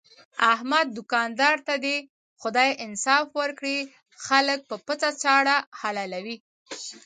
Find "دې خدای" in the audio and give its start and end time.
1.85-2.69